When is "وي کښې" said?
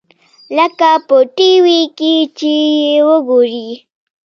1.63-2.15